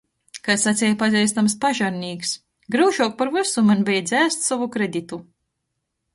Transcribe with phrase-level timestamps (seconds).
[0.45, 2.31] Kai saceja pazeistams pažarnīks:
[2.77, 5.23] "Gryušuok par vysu maņ beja dzēst sovu kreditu"...